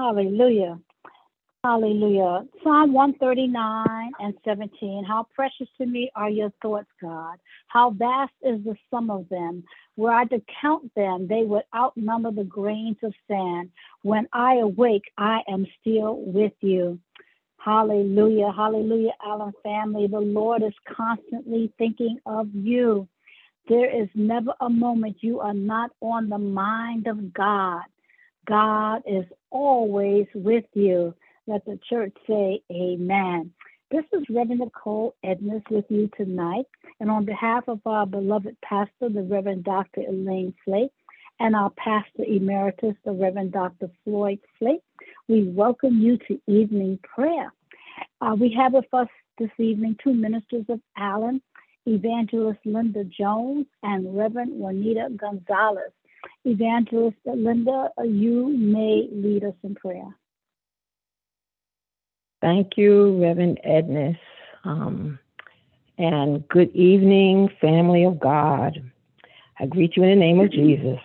Hallelujah. 0.00 0.78
Hallelujah. 1.62 2.46
Psalm 2.64 2.94
139 2.94 4.12
and 4.18 4.34
17. 4.46 5.04
How 5.04 5.26
precious 5.34 5.68
to 5.76 5.84
me 5.84 6.10
are 6.16 6.30
your 6.30 6.50
thoughts, 6.62 6.88
God. 7.02 7.36
How 7.66 7.90
vast 7.90 8.32
is 8.40 8.64
the 8.64 8.76
sum 8.90 9.10
of 9.10 9.28
them. 9.28 9.62
Were 9.98 10.10
I 10.10 10.24
to 10.24 10.40
count 10.62 10.90
them, 10.94 11.26
they 11.28 11.42
would 11.42 11.64
outnumber 11.76 12.30
the 12.30 12.44
grains 12.44 12.96
of 13.02 13.12
sand. 13.28 13.72
When 14.00 14.26
I 14.32 14.54
awake, 14.54 15.04
I 15.18 15.40
am 15.46 15.66
still 15.82 16.16
with 16.16 16.54
you. 16.62 16.98
Hallelujah. 17.58 18.52
Hallelujah, 18.56 19.12
Allen 19.22 19.52
family. 19.62 20.06
The 20.06 20.18
Lord 20.18 20.62
is 20.62 20.72
constantly 20.90 21.74
thinking 21.76 22.20
of 22.24 22.48
you. 22.54 23.06
There 23.68 24.02
is 24.02 24.08
never 24.14 24.54
a 24.62 24.70
moment 24.70 25.18
you 25.20 25.40
are 25.40 25.52
not 25.52 25.90
on 26.00 26.30
the 26.30 26.38
mind 26.38 27.06
of 27.06 27.34
God. 27.34 27.82
God 28.46 29.02
is 29.06 29.26
always 29.50 30.26
with 30.34 30.64
you. 30.74 31.14
Let 31.46 31.64
the 31.64 31.78
church 31.88 32.14
say 32.26 32.62
amen. 32.70 33.52
This 33.90 34.04
is 34.12 34.22
Reverend 34.30 34.60
Nichole 34.60 35.14
Edness 35.24 35.68
with 35.70 35.84
you 35.88 36.08
tonight. 36.16 36.66
And 37.00 37.10
on 37.10 37.24
behalf 37.24 37.64
of 37.66 37.80
our 37.84 38.06
beloved 38.06 38.56
pastor, 38.62 39.08
the 39.08 39.22
Reverend 39.22 39.64
Dr. 39.64 40.02
Elaine 40.02 40.54
Flake, 40.64 40.92
and 41.40 41.56
our 41.56 41.70
pastor 41.70 42.24
emeritus, 42.24 42.94
the 43.04 43.12
Reverend 43.12 43.52
Dr. 43.52 43.90
Floyd 44.04 44.38
Flake, 44.58 44.82
we 45.26 45.42
welcome 45.48 45.98
you 45.98 46.18
to 46.28 46.40
evening 46.46 46.98
prayer. 47.02 47.52
Uh, 48.20 48.36
we 48.38 48.54
have 48.56 48.74
with 48.74 48.92
us 48.92 49.08
this 49.38 49.50
evening 49.58 49.96
two 50.04 50.12
ministers 50.12 50.66
of 50.68 50.80
Allen, 50.96 51.40
Evangelist 51.86 52.60
Linda 52.64 53.04
Jones 53.04 53.66
and 53.82 54.16
Reverend 54.16 54.52
Juanita 54.52 55.08
Gonzalez. 55.16 55.92
Evangelist 56.44 57.16
Linda, 57.24 57.90
you 58.04 58.48
may 58.48 59.08
lead 59.12 59.44
us 59.44 59.54
in 59.62 59.74
prayer. 59.74 60.16
Thank 62.40 62.76
you, 62.76 63.22
Reverend 63.22 63.60
Edness. 63.66 64.18
Um, 64.64 65.18
and 65.98 66.46
good 66.48 66.74
evening, 66.74 67.50
family 67.60 68.04
of 68.04 68.18
God. 68.18 68.80
I 69.58 69.66
greet 69.66 69.96
you 69.96 70.02
in 70.02 70.10
the 70.10 70.16
name 70.16 70.40
of 70.40 70.50
Jesus. 70.50 70.98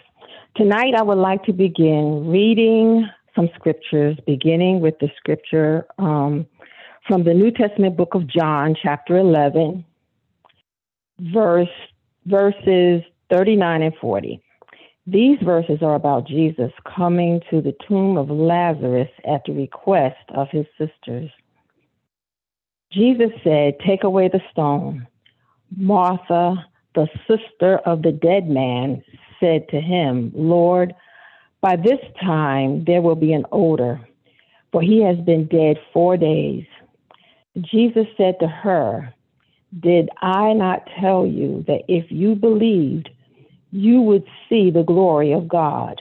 Tonight, 0.55 0.93
I 0.97 1.03
would 1.03 1.17
like 1.17 1.43
to 1.43 1.53
begin 1.53 2.29
reading 2.29 3.09
some 3.35 3.49
scriptures, 3.55 4.17
beginning 4.25 4.79
with 4.79 4.97
the 4.99 5.09
scripture 5.17 5.85
um, 5.97 6.47
from 7.05 7.25
the 7.25 7.33
New 7.33 7.51
Testament 7.51 7.97
book 7.97 8.15
of 8.15 8.27
John, 8.27 8.75
chapter 8.81 9.17
11, 9.17 9.83
verse, 11.19 11.67
verses 12.25 13.01
39 13.29 13.81
and 13.81 13.95
40. 13.99 14.41
These 15.07 15.37
verses 15.43 15.79
are 15.83 15.93
about 15.93 16.27
Jesus 16.27 16.71
coming 16.95 17.41
to 17.51 17.61
the 17.61 17.75
tomb 17.87 18.17
of 18.17 18.29
Lazarus 18.29 19.09
at 19.23 19.43
the 19.45 19.53
request 19.53 20.17
of 20.29 20.47
his 20.49 20.65
sisters. 20.79 21.29
Jesus 22.91 23.29
said, 23.43 23.75
Take 23.85 24.03
away 24.03 24.29
the 24.29 24.41
stone. 24.51 25.05
Martha, 25.77 26.65
the 26.95 27.07
sister 27.27 27.77
of 27.79 28.01
the 28.01 28.11
dead 28.11 28.47
man, 28.47 29.03
said 29.39 29.67
to 29.69 29.79
him, 29.79 30.31
Lord, 30.33 30.95
by 31.61 31.75
this 31.75 31.99
time 32.21 32.83
there 32.85 33.01
will 33.01 33.15
be 33.15 33.33
an 33.33 33.45
odor, 33.51 33.99
for 34.71 34.81
he 34.81 35.01
has 35.03 35.17
been 35.17 35.45
dead 35.47 35.77
four 35.93 36.17
days. 36.17 36.65
Jesus 37.59 38.07
said 38.17 38.39
to 38.39 38.47
her, 38.47 39.13
Did 39.79 40.09
I 40.21 40.53
not 40.53 40.87
tell 40.99 41.25
you 41.27 41.63
that 41.67 41.83
if 41.87 42.11
you 42.11 42.35
believed, 42.35 43.09
you 43.75 44.01
would 44.01 44.23
see 44.47 44.71
the 44.71 44.83
glory 44.83 45.33
of 45.33 45.49
God. 45.49 45.99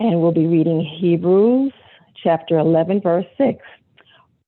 And 0.00 0.20
we'll 0.20 0.32
be 0.32 0.46
reading 0.46 0.80
Hebrews 0.80 1.72
chapter 2.20 2.58
11, 2.58 3.02
verse 3.02 3.26
6. 3.38 3.60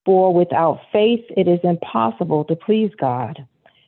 For 0.04 0.34
without 0.34 0.80
faith 0.92 1.24
it 1.36 1.46
is 1.46 1.60
impossible 1.62 2.44
to 2.46 2.56
please 2.56 2.90
God, 2.98 3.46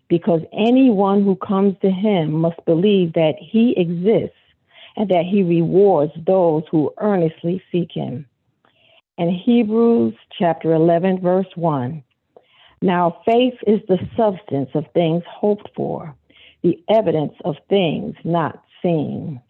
because 0.08 0.42
anyone 0.52 1.24
who 1.24 1.34
comes 1.34 1.76
to 1.80 1.90
him 1.90 2.32
must 2.32 2.64
believe 2.66 3.14
that 3.14 3.34
he 3.40 3.74
exists 3.76 4.36
and 4.96 5.08
that 5.10 5.24
he 5.24 5.42
rewards 5.42 6.12
those 6.24 6.62
who 6.70 6.94
earnestly 6.98 7.60
seek 7.72 7.90
him. 7.90 8.26
And 9.18 9.30
Hebrews 9.30 10.14
chapter 10.38 10.72
11, 10.72 11.20
verse 11.20 11.50
1. 11.56 12.02
Now 12.80 13.22
faith 13.26 13.54
is 13.66 13.80
the 13.88 13.98
substance 14.16 14.70
of 14.74 14.84
things 14.94 15.24
hoped 15.28 15.68
for 15.74 16.14
the 16.66 16.82
evidence 16.92 17.34
of 17.44 17.54
things 17.68 18.16
not 18.24 18.60
seen. 18.82 19.40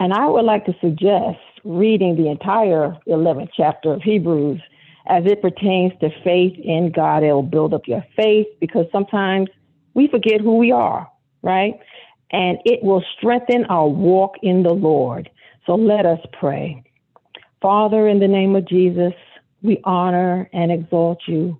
And 0.00 0.12
I 0.12 0.26
would 0.26 0.44
like 0.44 0.66
to 0.66 0.74
suggest 0.78 1.38
reading 1.64 2.16
the 2.16 2.28
entire 2.28 2.94
11th 3.08 3.48
chapter 3.56 3.94
of 3.94 4.02
Hebrews 4.02 4.60
as 5.06 5.24
it 5.24 5.40
pertains 5.40 5.92
to 6.00 6.10
faith 6.22 6.58
in 6.62 6.92
God. 6.94 7.22
It'll 7.22 7.42
build 7.42 7.72
up 7.72 7.88
your 7.88 8.04
faith 8.16 8.48
because 8.60 8.84
sometimes 8.92 9.48
we 9.94 10.08
forget 10.08 10.42
who 10.42 10.58
we 10.58 10.72
are, 10.72 11.10
right? 11.42 11.78
And 12.32 12.58
it 12.66 12.82
will 12.82 13.02
strengthen 13.16 13.64
our 13.66 13.88
walk 13.88 14.34
in 14.42 14.62
the 14.62 14.74
Lord. 14.74 15.30
So 15.64 15.74
let 15.74 16.04
us 16.04 16.20
pray. 16.38 16.82
Father, 17.62 18.08
in 18.08 18.20
the 18.20 18.28
name 18.28 18.56
of 18.56 18.68
Jesus, 18.68 19.14
we 19.62 19.80
honor 19.84 20.50
and 20.52 20.70
exalt 20.70 21.20
you. 21.26 21.58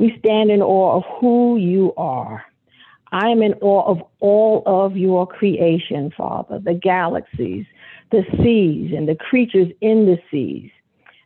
We 0.00 0.16
stand 0.18 0.50
in 0.50 0.62
awe 0.62 0.96
of 0.96 1.04
who 1.20 1.58
you 1.58 1.94
are. 1.96 2.44
I 3.14 3.28
am 3.28 3.42
in 3.42 3.54
awe 3.60 3.88
of 3.88 4.02
all 4.18 4.64
of 4.66 4.96
your 4.96 5.24
creation, 5.24 6.12
Father, 6.16 6.58
the 6.58 6.74
galaxies, 6.74 7.64
the 8.10 8.24
seas, 8.42 8.92
and 8.92 9.08
the 9.08 9.14
creatures 9.14 9.68
in 9.80 10.06
the 10.06 10.18
seas, 10.32 10.68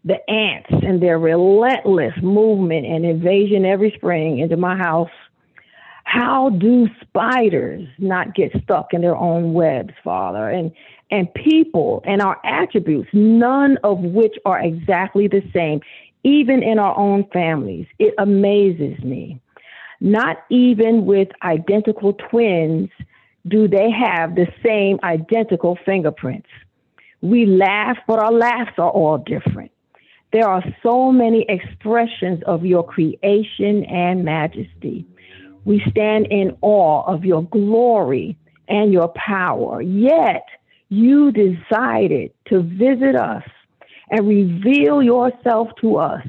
the 0.05 0.19
ants 0.31 0.69
and 0.71 1.03
their 1.03 1.19
relentless 1.19 2.13
movement 2.23 2.85
and 2.85 3.07
invasion 3.07 3.65
every 3.65 3.91
spring 3.97 4.39
into 4.39 4.59
my 4.59 4.77
house. 4.77 5.09
How 6.05 6.51
do 6.51 6.91
spiders 7.01 7.89
not 7.99 8.35
get 8.35 8.53
stuck 8.63 8.93
in 8.93 9.01
their 9.01 9.17
own 9.17 9.55
webs, 9.55 9.95
Father? 10.05 10.47
And 10.51 10.71
and 11.11 11.33
people 11.33 12.03
and 12.05 12.21
our 12.21 12.39
attributes, 12.45 13.09
none 13.15 13.79
of 13.83 14.01
which 14.01 14.37
are 14.45 14.61
exactly 14.61 15.27
the 15.27 15.43
same, 15.55 15.81
even 16.23 16.63
in 16.63 16.79
our 16.79 16.95
own 16.99 17.25
families. 17.33 17.87
It 17.99 18.13
amazes 18.19 19.03
me. 19.03 19.41
Not 20.01 20.45
even 20.51 21.07
with 21.07 21.29
identical 21.43 22.13
twins 22.13 22.91
do 23.47 23.67
they 23.69 23.91
have 23.91 24.35
the 24.35 24.47
same 24.65 24.99
identical 25.03 25.79
fingerprints. 25.85 26.49
We 27.21 27.47
laugh, 27.47 27.99
but 28.07 28.23
our 28.23 28.33
laughs 28.33 28.73
are 28.79 28.91
all 28.91 29.19
different. 29.19 29.73
There 30.33 30.49
are 30.49 30.63
so 30.83 31.11
many 31.11 31.47
expressions 31.49 32.43
of 32.47 32.65
your 32.65 32.85
creation 32.85 33.85
and 33.85 34.25
majesty. 34.25 35.07
We 35.65 35.83
stand 35.91 36.27
in 36.31 36.57
awe 36.61 37.03
of 37.07 37.25
your 37.25 37.45
glory 37.45 38.37
and 38.69 38.93
your 38.93 39.09
power. 39.09 39.81
Yet 39.81 40.45
you 40.91 41.33
decided 41.33 42.33
to 42.49 42.63
visit 42.63 43.17
us 43.17 43.45
and 44.11 44.29
reveal 44.29 45.03
yourself 45.03 45.69
to 45.81 45.97
us 45.97 46.27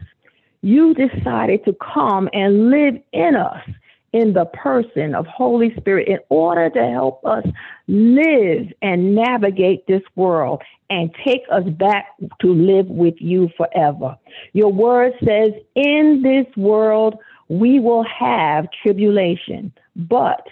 you 0.62 0.94
decided 0.94 1.64
to 1.66 1.74
come 1.74 2.30
and 2.34 2.70
live 2.70 3.02
in 3.12 3.36
us 3.36 3.68
in 4.12 4.34
the 4.34 4.46
person 4.46 5.14
of 5.14 5.26
Holy 5.28 5.74
Spirit 5.76 6.08
in 6.08 6.20
order 6.30 6.70
to 6.70 6.88
help 6.88 7.24
us 7.26 7.46
live 7.88 8.68
and 8.82 9.16
navigate 9.16 9.86
this 9.88 10.02
world 10.16 10.62
and 10.90 11.14
take 11.24 11.44
us 11.52 11.64
back 11.64 12.08
to 12.42 12.54
live 12.54 12.88
with 12.88 13.16
you 13.20 13.50
forever. 13.56 14.18
Your 14.54 14.72
word 14.72 15.14
says, 15.24 15.52
in 15.76 16.22
this 16.24 16.48
world 16.58 17.20
we 17.50 17.80
will 17.80 18.04
have 18.04 18.68
tribulation, 18.84 19.72
but 19.96 20.48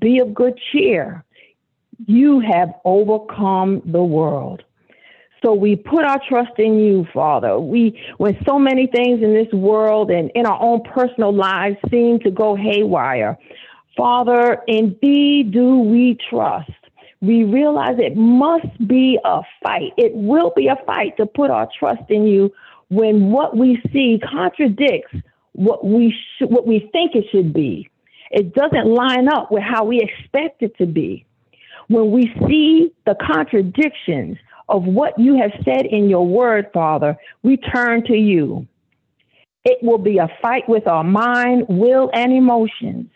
be 0.00 0.18
of 0.18 0.34
good 0.34 0.58
cheer. 0.70 1.24
You 2.06 2.40
have 2.40 2.74
overcome 2.84 3.82
the 3.84 4.02
world. 4.02 4.62
So 5.44 5.54
we 5.54 5.76
put 5.76 6.04
our 6.04 6.20
trust 6.28 6.58
in 6.58 6.78
you, 6.78 7.06
Father. 7.14 7.58
We, 7.58 8.00
when 8.18 8.36
so 8.46 8.58
many 8.58 8.86
things 8.86 9.22
in 9.22 9.34
this 9.34 9.52
world 9.52 10.10
and 10.10 10.30
in 10.34 10.46
our 10.46 10.60
own 10.60 10.82
personal 10.82 11.32
lives 11.32 11.76
seem 11.90 12.18
to 12.20 12.30
go 12.30 12.56
haywire, 12.56 13.38
Father, 13.96 14.62
in 14.66 14.96
thee 15.00 15.42
do 15.42 15.78
we 15.80 16.18
trust. 16.28 16.70
We 17.20 17.44
realize 17.44 17.96
it 17.98 18.16
must 18.16 18.86
be 18.86 19.18
a 19.24 19.42
fight. 19.62 19.92
It 19.96 20.14
will 20.14 20.52
be 20.54 20.68
a 20.68 20.76
fight 20.86 21.16
to 21.16 21.26
put 21.26 21.50
our 21.50 21.68
trust 21.78 22.08
in 22.08 22.26
you 22.26 22.52
when 22.90 23.30
what 23.30 23.56
we 23.56 23.82
see 23.92 24.20
contradicts 24.30 25.14
what 25.58 25.84
we 25.84 26.12
sh- 26.12 26.46
what 26.46 26.66
we 26.66 26.88
think 26.92 27.16
it 27.16 27.24
should 27.32 27.52
be. 27.52 27.90
It 28.30 28.54
doesn't 28.54 28.86
line 28.86 29.28
up 29.28 29.50
with 29.50 29.64
how 29.64 29.84
we 29.84 30.00
expect 30.00 30.62
it 30.62 30.76
to 30.78 30.86
be. 30.86 31.24
When 31.88 32.12
we 32.12 32.32
see 32.46 32.92
the 33.06 33.16
contradictions, 33.16 34.38
of 34.68 34.84
what 34.84 35.18
you 35.18 35.38
have 35.40 35.52
said 35.64 35.86
in 35.86 36.08
your 36.08 36.26
word, 36.26 36.70
Father, 36.72 37.16
we 37.42 37.56
turn 37.56 38.04
to 38.04 38.16
you. 38.16 38.66
It 39.64 39.78
will 39.82 39.98
be 39.98 40.18
a 40.18 40.28
fight 40.40 40.68
with 40.68 40.86
our 40.86 41.04
mind, 41.04 41.66
will, 41.68 42.10
and 42.12 42.32
emotions. 42.32 43.10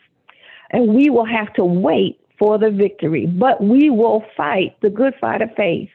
And 0.70 0.94
we 0.94 1.10
will 1.10 1.26
have 1.26 1.52
to 1.54 1.64
wait 1.64 2.20
for 2.38 2.58
the 2.58 2.70
victory, 2.70 3.26
but 3.26 3.62
we 3.62 3.90
will 3.90 4.24
fight 4.36 4.76
the 4.80 4.90
good 4.90 5.14
fight 5.20 5.42
of 5.42 5.50
faith. 5.56 5.90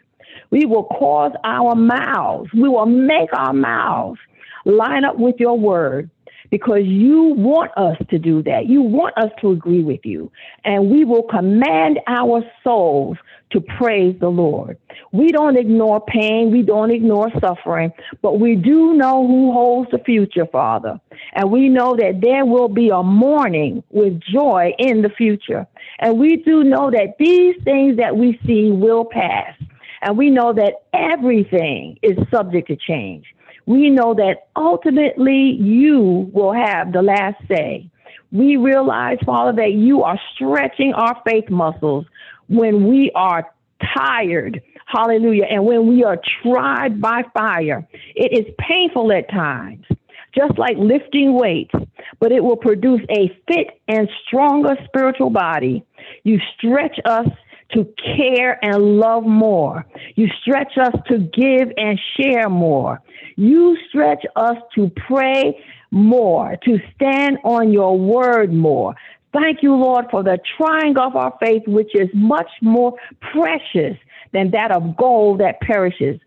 We 0.52 0.66
will 0.66 0.86
cause 0.86 1.34
our 1.44 1.76
mouths, 1.76 2.50
we 2.54 2.70
will 2.70 2.86
make 2.86 3.34
our 3.34 3.54
mouths 3.54 4.20
line 4.66 5.04
up 5.04 5.18
with 5.18 5.36
your 5.40 5.58
word 5.58 6.10
because 6.50 6.84
you 6.84 7.34
want 7.38 7.72
us 7.78 7.98
to 8.10 8.20
do 8.20 8.42
that. 8.44 8.68
You 8.68 8.82
want 8.82 9.18
us 9.18 9.32
to 9.42 9.52
agree 9.52 9.84
with 9.84 10.02
you. 10.06 10.32
And 10.64 10.90
we 10.90 11.04
will 11.04 11.24
command 11.24 12.00
our 12.08 12.44
souls 12.64 13.18
to 13.52 13.62
praise 13.62 14.16
the 14.20 14.30
Lord. 14.30 14.78
We 15.12 15.32
don't 15.32 15.58
ignore 15.58 16.02
pain, 16.02 16.52
we 16.52 16.64
don't 16.64 16.92
ignore 16.92 17.32
suffering, 17.40 17.92
but 18.22 18.40
we 18.40 18.56
do 18.56 18.94
know 18.94 19.26
who 19.26 19.52
holds 19.54 19.90
the 19.92 20.00
future, 20.00 20.46
Father. 20.46 21.00
And 21.34 21.52
we 21.52 21.70
know 21.70 21.96
that 21.96 22.20
there 22.22 22.46
will 22.46 22.68
be 22.68 22.90
a 22.90 23.04
morning 23.04 23.84
with 23.90 24.20
joy 24.20 24.74
in 24.78 25.02
the 25.02 25.10
future. 25.10 25.66
And 26.00 26.20
we 26.20 26.38
do 26.38 26.64
know 26.64 26.92
that 26.92 27.16
these 27.20 27.56
things 27.64 27.98
that 27.98 28.18
we 28.18 28.40
see 28.46 28.72
will 28.72 29.06
pass. 29.06 29.54
And 30.02 30.18
we 30.18 30.30
know 30.30 30.54
that 30.54 30.84
everything 30.94 31.98
is 32.04 32.18
subject 32.30 32.68
to 32.68 32.76
change. 32.76 33.26
We 33.68 33.90
know 33.90 34.14
that 34.16 34.48
ultimately 34.56 35.58
you 35.60 36.32
will 36.34 36.54
have 36.54 36.94
the 36.94 37.02
last 37.02 37.36
say. 37.48 37.90
We 38.32 38.56
realize, 38.56 39.18
Father, 39.26 39.54
that 39.62 39.74
you 39.74 40.04
are 40.04 40.20
stretching 40.34 40.94
our 40.94 41.22
faith 41.28 41.50
muscles 41.50 42.06
when 42.48 42.88
we 42.88 43.12
are 43.14 43.52
tired. 43.96 44.62
Hallelujah. 44.86 45.46
And 45.50 45.66
when 45.66 45.86
we 45.88 46.06
are 46.06 46.18
tried 46.42 47.02
by 47.02 47.24
fire, 47.34 47.86
it 48.16 48.32
is 48.32 48.54
painful 48.58 49.12
at 49.12 49.30
times, 49.30 49.86
just 50.34 50.58
like 50.58 50.78
lifting 50.78 51.34
weights, 51.34 51.76
but 52.22 52.32
it 52.32 52.42
will 52.42 52.56
produce 52.56 53.02
a 53.10 53.28
fit 53.48 53.82
and 53.90 54.10
stronger 54.26 54.78
spiritual 54.86 55.30
body. 55.30 55.84
You 56.24 56.40
stretch 56.58 57.00
us 57.04 57.28
to 57.74 57.88
care 58.16 58.64
and 58.64 58.98
love 59.00 59.26
more. 59.26 59.86
You 60.16 60.28
stretch 60.42 60.78
us 60.78 60.94
to 61.08 61.20
give 61.20 61.72
and 61.78 62.00
share 62.16 62.50
more. 62.50 63.02
You 63.36 63.78
stretch 63.90 64.26
us 64.36 64.58
to 64.76 64.90
pray 65.08 65.64
more, 65.92 66.58
to 66.64 66.80
stand 66.96 67.38
on 67.44 67.72
your 67.72 67.98
word 67.98 68.54
more. 68.54 68.96
Thank 69.34 69.62
you, 69.62 69.76
Lord, 69.76 70.06
for 70.10 70.24
the 70.24 70.40
trying 70.58 70.98
of 70.98 71.16
our 71.16 71.38
faith, 71.40 71.64
which 71.68 71.94
is 71.94 72.10
much 72.14 72.50
more 72.62 72.94
precious 73.34 73.98
than 74.32 74.52
that 74.52 74.72
of 74.72 74.96
gold 74.98 75.40
that 75.40 75.60
perishes. 75.62 76.20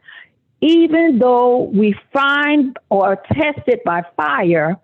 Even 0.61 1.19
though 1.19 1.71
we 1.75 1.95
find 2.13 2.79
or 2.91 3.17
test 3.33 3.61
it 3.67 3.83
by 3.85 4.03
fire, 4.17 4.77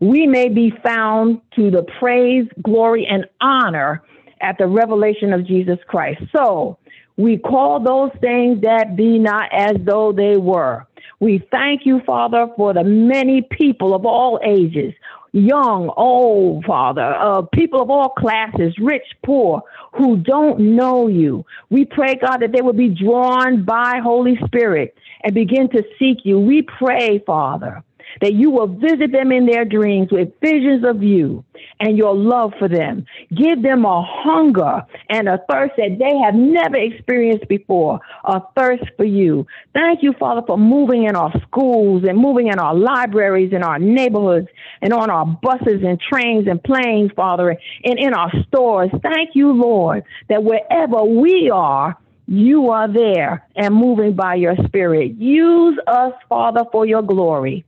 we 0.00 0.26
may 0.26 0.48
be 0.48 0.72
found 0.82 1.42
to 1.56 1.70
the 1.70 1.82
praise, 1.98 2.46
glory, 2.62 3.06
and 3.06 3.26
honor 3.40 4.02
at 4.40 4.58
the 4.58 4.66
revelation 4.66 5.32
of 5.32 5.46
Jesus 5.46 5.78
Christ. 5.86 6.22
So 6.34 6.78
we 7.16 7.36
call 7.36 7.80
those 7.80 8.10
things 8.20 8.62
that 8.62 8.96
be 8.96 9.18
not 9.18 9.50
as 9.52 9.76
though 9.80 10.12
they 10.12 10.36
were. 10.36 10.86
We 11.18 11.46
thank 11.50 11.84
you, 11.84 12.00
Father, 12.06 12.48
for 12.56 12.72
the 12.72 12.84
many 12.84 13.42
people 13.42 13.94
of 13.94 14.06
all 14.06 14.40
ages 14.42 14.94
young, 15.32 15.92
old, 15.96 16.64
Father, 16.64 17.14
uh, 17.14 17.42
people 17.42 17.80
of 17.80 17.90
all 17.90 18.08
classes, 18.10 18.74
rich, 18.80 19.04
poor, 19.24 19.62
who 19.92 20.16
don't 20.16 20.58
know 20.58 21.06
you. 21.06 21.44
We 21.70 21.84
pray, 21.84 22.16
God, 22.16 22.38
that 22.38 22.52
they 22.52 22.62
will 22.62 22.72
be 22.72 22.88
drawn 22.88 23.64
by 23.64 24.00
Holy 24.02 24.38
Spirit 24.44 24.96
and 25.22 25.34
begin 25.34 25.68
to 25.70 25.84
seek 25.98 26.18
you. 26.24 26.38
We 26.38 26.62
pray, 26.62 27.22
Father, 27.26 27.82
that 28.20 28.34
you 28.34 28.50
will 28.50 28.66
visit 28.66 29.12
them 29.12 29.32
in 29.32 29.46
their 29.46 29.64
dreams 29.64 30.08
with 30.10 30.28
visions 30.40 30.84
of 30.84 31.02
you 31.02 31.44
and 31.78 31.96
your 31.96 32.14
love 32.14 32.52
for 32.58 32.68
them. 32.68 33.04
Give 33.34 33.62
them 33.62 33.84
a 33.84 34.02
hunger 34.02 34.82
and 35.08 35.28
a 35.28 35.38
thirst 35.50 35.74
that 35.76 35.98
they 35.98 36.18
have 36.18 36.34
never 36.34 36.76
experienced 36.76 37.48
before, 37.48 38.00
a 38.24 38.40
thirst 38.56 38.84
for 38.96 39.04
you. 39.04 39.46
Thank 39.74 40.02
you, 40.02 40.14
Father, 40.18 40.42
for 40.46 40.58
moving 40.58 41.04
in 41.04 41.16
our 41.16 41.32
schools 41.42 42.04
and 42.08 42.18
moving 42.18 42.48
in 42.48 42.58
our 42.58 42.74
libraries, 42.74 43.52
and 43.52 43.64
our 43.64 43.78
neighborhoods, 43.78 44.48
and 44.82 44.92
on 44.92 45.10
our 45.10 45.26
buses 45.26 45.82
and 45.84 46.00
trains 46.00 46.46
and 46.48 46.62
planes, 46.62 47.10
Father, 47.14 47.56
and 47.84 47.98
in 47.98 48.14
our 48.14 48.30
stores. 48.46 48.90
Thank 49.02 49.30
you, 49.34 49.52
Lord, 49.52 50.04
that 50.28 50.42
wherever 50.42 51.04
we 51.04 51.50
are, 51.50 51.96
you 52.26 52.70
are 52.70 52.86
there 52.86 53.46
and 53.56 53.74
moving 53.74 54.14
by 54.14 54.36
your 54.36 54.56
spirit. 54.66 55.16
Use 55.16 55.78
us, 55.86 56.12
Father, 56.28 56.64
for 56.70 56.86
your 56.86 57.02
glory. 57.02 57.64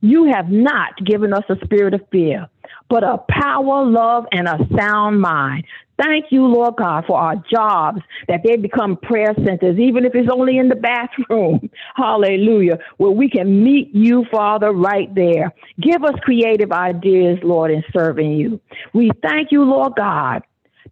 You 0.00 0.24
have 0.32 0.50
not 0.50 0.96
given 1.04 1.32
us 1.32 1.44
a 1.48 1.56
spirit 1.64 1.94
of 1.94 2.00
fear, 2.10 2.48
but 2.88 3.04
a 3.04 3.18
power, 3.28 3.84
love, 3.84 4.26
and 4.32 4.48
a 4.48 4.58
sound 4.76 5.20
mind. 5.20 5.64
Thank 6.02 6.26
you, 6.30 6.46
Lord 6.46 6.76
God, 6.76 7.04
for 7.06 7.18
our 7.18 7.36
jobs, 7.52 8.00
that 8.26 8.40
they 8.42 8.56
become 8.56 8.96
prayer 8.96 9.34
centers, 9.44 9.78
even 9.78 10.06
if 10.06 10.14
it's 10.14 10.30
only 10.32 10.56
in 10.56 10.68
the 10.68 10.76
bathroom. 10.76 11.68
Hallelujah. 11.94 12.78
Where 12.96 13.10
we 13.10 13.28
can 13.28 13.62
meet 13.62 13.94
you, 13.94 14.24
Father, 14.30 14.72
right 14.72 15.14
there. 15.14 15.52
Give 15.78 16.02
us 16.02 16.14
creative 16.22 16.72
ideas, 16.72 17.38
Lord, 17.42 17.70
in 17.70 17.84
serving 17.92 18.32
you. 18.32 18.60
We 18.94 19.10
thank 19.22 19.52
you, 19.52 19.64
Lord 19.64 19.92
God, 19.96 20.42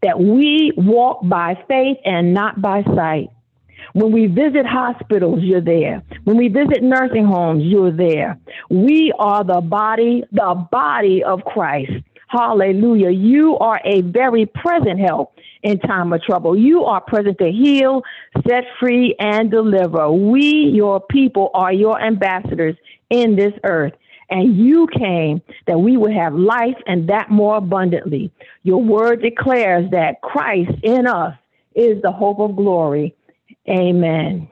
that 0.03 0.21
we 0.21 0.73
walk 0.77 1.21
by 1.27 1.55
faith 1.67 1.97
and 2.05 2.35
not 2.35 2.61
by 2.61 2.83
sight. 2.95 3.31
When 3.93 4.13
we 4.13 4.27
visit 4.27 4.67
hospitals, 4.67 5.41
you're 5.43 5.61
there. 5.61 6.03
When 6.25 6.37
we 6.37 6.49
visit 6.49 6.83
nursing 6.83 7.27
homes, 7.27 7.63
you're 7.65 7.93
there. 7.93 8.39
We 8.71 9.13
are 9.19 9.45
the 9.45 9.61
body, 9.61 10.25
the 10.33 10.67
body 10.71 11.23
of 11.25 11.45
Christ. 11.45 11.93
Hallelujah. 12.29 13.11
You 13.11 13.57
are 13.59 13.81
a 13.85 14.03
very 14.03 14.45
present 14.45 15.01
help 15.01 15.35
in 15.63 15.79
time 15.81 16.13
of 16.13 16.23
trouble. 16.23 16.57
You 16.57 16.85
are 16.85 17.01
present 17.01 17.39
to 17.39 17.51
heal, 17.51 18.03
set 18.47 18.65
free, 18.79 19.17
and 19.19 19.51
deliver. 19.51 20.11
We, 20.13 20.71
your 20.75 21.01
people, 21.01 21.51
are 21.55 21.73
your 21.73 22.01
ambassadors 22.01 22.77
in 23.11 23.37
this 23.37 23.55
earth. 23.65 23.95
And 24.31 24.59
you 24.59 24.89
came 24.89 25.41
that 25.67 25.81
we 25.81 25.97
would 25.97 26.13
have 26.13 26.35
life 26.35 26.77
and 26.87 27.09
that 27.09 27.31
more 27.31 27.57
abundantly. 27.57 28.31
Your 28.63 28.83
word 28.83 29.23
declares 29.23 29.91
that 29.93 30.21
Christ 30.21 30.71
in 30.83 31.07
us 31.07 31.35
is 31.75 32.03
the 32.03 32.13
hope 32.13 32.39
of 32.41 32.55
glory. 32.55 33.15
Amen. 33.69 34.49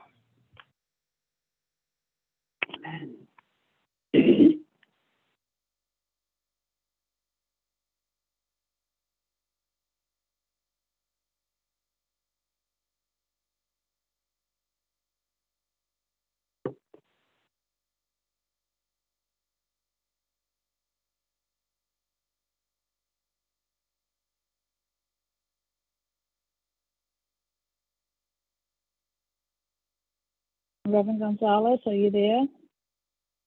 Reverend 30.87 31.21
Gonzalez, 31.21 31.81
are 31.87 31.95
you 31.95 32.11
there? 32.11 32.47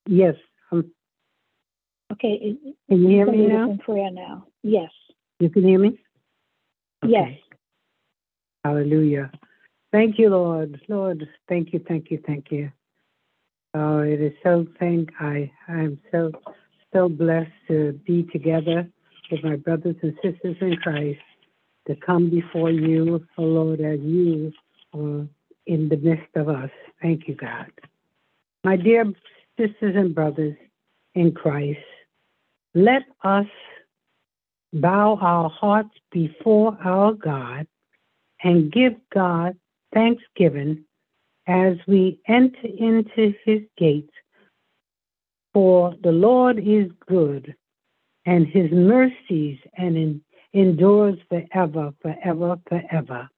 Yes. 0.05 0.35
Um, 0.71 0.91
Okay. 2.11 2.57
can 2.89 3.03
you 3.03 3.07
hear 3.07 3.25
me 3.31 3.47
now? 3.47 3.69
In 3.69 3.77
prayer 3.77 4.11
now. 4.11 4.47
Yes. 4.63 4.91
You 5.39 5.49
can 5.49 5.63
hear 5.63 5.79
me? 5.79 5.99
Yes. 7.05 7.31
Hallelujah. 8.63 9.31
Thank 9.91 10.19
you, 10.19 10.29
Lord. 10.29 10.81
Lord, 10.89 11.27
thank 11.47 11.71
you, 11.71 11.79
thank 11.87 12.11
you, 12.11 12.21
thank 12.25 12.51
you. 12.51 12.71
Oh, 13.73 13.99
it 13.99 14.19
is 14.19 14.33
so 14.43 14.65
thank 14.79 15.09
I 15.19 15.51
I'm 15.67 15.99
so 16.11 16.31
so 16.91 17.07
blessed 17.07 17.51
to 17.67 17.93
be 18.05 18.23
together 18.23 18.89
with 19.31 19.43
my 19.43 19.55
brothers 19.55 19.95
and 20.01 20.13
sisters 20.23 20.57
in 20.59 20.75
Christ 20.77 21.19
to 21.87 21.95
come 21.95 22.29
before 22.31 22.71
you, 22.71 23.23
oh 23.37 23.43
Lord, 23.43 23.79
as 23.79 23.99
you 23.99 24.51
are 24.93 25.27
in 25.69 25.87
the 25.87 25.97
midst 25.97 26.35
of 26.35 26.49
us. 26.49 26.71
Thank 26.99 27.27
you, 27.27 27.35
God. 27.35 27.71
My 28.63 28.75
dear 28.75 29.05
sisters 29.57 29.95
and 29.95 30.15
brothers 30.15 30.55
in 31.13 31.31
Christ, 31.31 31.79
let 32.73 33.03
us 33.23 33.45
bow 34.73 35.17
our 35.21 35.49
hearts 35.49 35.95
before 36.11 36.75
our 36.83 37.13
God 37.13 37.67
and 38.43 38.71
give 38.71 38.93
God 39.13 39.57
thanksgiving 39.93 40.85
as 41.47 41.77
we 41.87 42.19
enter 42.27 42.67
into 42.77 43.33
his 43.45 43.61
gates. 43.77 44.13
For 45.53 45.93
the 46.03 46.11
Lord 46.11 46.57
is 46.59 46.91
good, 47.07 47.55
and 48.25 48.47
his 48.47 48.71
mercies 48.71 49.57
and 49.77 49.97
en- 49.97 50.21
endures 50.53 51.17
forever, 51.27 51.91
forever, 52.01 52.57
forever. 52.67 53.29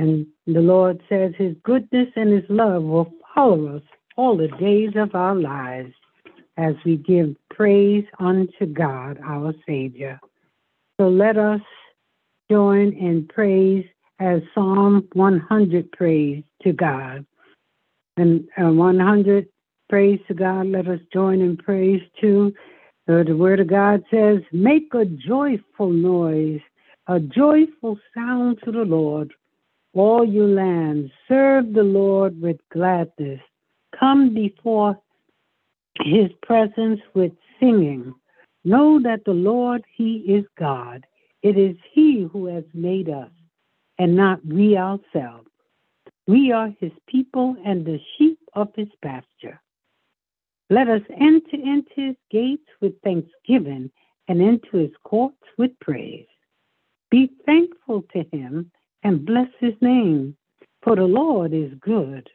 And 0.00 0.26
the 0.46 0.62
Lord 0.62 1.02
says 1.10 1.34
his 1.36 1.54
goodness 1.62 2.08
and 2.16 2.32
his 2.32 2.48
love 2.48 2.84
will 2.84 3.12
follow 3.34 3.76
us 3.76 3.82
all 4.16 4.34
the 4.34 4.48
days 4.48 4.92
of 4.96 5.14
our 5.14 5.34
lives 5.34 5.92
as 6.56 6.74
we 6.86 6.96
give 6.96 7.36
praise 7.50 8.06
unto 8.18 8.64
God, 8.64 9.20
our 9.22 9.52
Savior. 9.66 10.18
So 10.98 11.10
let 11.10 11.36
us 11.36 11.60
join 12.50 12.94
in 12.94 13.28
praise 13.28 13.84
as 14.20 14.40
Psalm 14.54 15.06
100 15.12 15.92
praise 15.92 16.44
to 16.62 16.72
God. 16.72 17.26
And 18.16 18.48
uh, 18.56 18.72
100 18.72 19.48
praise 19.90 20.20
to 20.28 20.34
God. 20.34 20.68
Let 20.68 20.88
us 20.88 21.00
join 21.12 21.42
in 21.42 21.58
praise 21.58 22.00
too. 22.18 22.54
Uh, 23.06 23.22
the 23.22 23.36
Word 23.36 23.60
of 23.60 23.66
God 23.66 24.02
says, 24.10 24.38
Make 24.50 24.94
a 24.94 25.04
joyful 25.04 25.90
noise, 25.90 26.60
a 27.06 27.20
joyful 27.20 27.98
sound 28.14 28.60
to 28.64 28.72
the 28.72 28.86
Lord. 28.86 29.34
All 29.92 30.24
you 30.24 30.46
lands, 30.46 31.10
serve 31.26 31.72
the 31.72 31.82
Lord 31.82 32.40
with 32.40 32.58
gladness. 32.72 33.40
Come 33.98 34.34
before 34.34 34.96
his 36.00 36.30
presence 36.42 37.00
with 37.14 37.32
singing. 37.58 38.14
Know 38.64 39.00
that 39.02 39.24
the 39.24 39.32
Lord, 39.32 39.84
he 39.96 40.18
is 40.18 40.44
God. 40.58 41.06
It 41.42 41.58
is 41.58 41.76
he 41.92 42.28
who 42.30 42.46
has 42.46 42.64
made 42.72 43.08
us, 43.08 43.30
and 43.98 44.14
not 44.14 44.44
we 44.46 44.76
ourselves. 44.76 45.48
We 46.26 46.52
are 46.52 46.72
his 46.78 46.92
people 47.08 47.56
and 47.64 47.84
the 47.84 47.98
sheep 48.16 48.38
of 48.54 48.68
his 48.76 48.88
pasture. 49.02 49.60
Let 50.68 50.88
us 50.88 51.02
enter 51.10 51.56
into 51.56 51.90
his 51.96 52.16
gates 52.30 52.68
with 52.80 53.00
thanksgiving 53.02 53.90
and 54.28 54.40
into 54.40 54.76
his 54.76 54.92
courts 55.02 55.42
with 55.58 55.72
praise. 55.80 56.28
Be 57.10 57.32
thankful 57.44 58.04
to 58.12 58.24
him 58.30 58.70
and 59.02 59.24
bless 59.24 59.48
his 59.58 59.74
name, 59.80 60.36
for 60.82 60.96
the 60.96 61.04
Lord 61.04 61.52
is 61.52 61.72
good. 61.80 62.28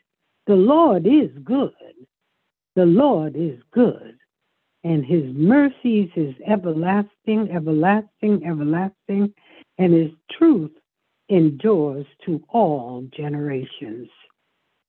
The 0.48 0.56
Lord 0.56 1.06
is 1.08 1.32
good. 1.44 1.72
The 2.76 2.86
Lord 2.86 3.36
is 3.36 3.60
good, 3.72 4.18
and 4.84 5.06
his 5.06 5.24
mercies 5.34 6.10
is 6.16 6.36
everlasting, 6.46 7.50
everlasting, 7.52 8.46
everlasting, 8.46 9.34
and 9.78 9.94
his 9.94 10.12
truth 10.38 10.72
endures 11.30 12.06
to 12.26 12.44
all 12.50 13.08
generations. 13.16 14.10